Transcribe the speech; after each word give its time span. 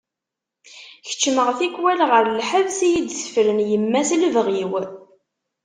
Keččmeɣ 1.07 1.49
tikwal 1.57 1.99
deg 2.25 2.29
lḥebs 2.39 2.77
iyi-d-tefren 2.87 3.59
yemma 3.69 4.01
s 4.09 4.11
lebɣi-w. 4.21 4.73